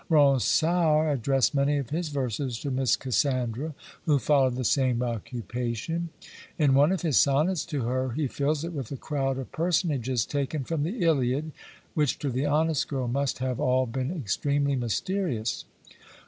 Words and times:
Ronsard 0.09 1.19
addressed 1.19 1.53
many 1.53 1.77
of 1.77 1.91
his 1.91 2.09
verses 2.09 2.57
to 2.61 2.71
Miss 2.71 2.95
Cassandra, 2.95 3.75
who 4.05 4.17
followed 4.17 4.55
the 4.55 4.63
same 4.65 5.03
occupation: 5.03 6.09
in 6.57 6.73
one 6.73 6.91
of 6.91 7.03
his 7.03 7.17
sonnets 7.19 7.63
to 7.65 7.83
her, 7.83 8.09
he 8.13 8.25
fills 8.27 8.63
it 8.63 8.73
with 8.73 8.91
a 8.91 8.97
crowd 8.97 9.37
of 9.37 9.51
personages 9.51 10.25
taken 10.25 10.63
from 10.63 10.81
the 10.81 11.03
Iliad, 11.05 11.51
which 11.93 12.17
to 12.17 12.31
the 12.31 12.47
honest 12.47 12.87
girl 12.87 13.07
must 13.07 13.37
have 13.37 13.59
all 13.59 13.85
been 13.85 14.09
extremely 14.09 14.75
mysterious. 14.75 15.65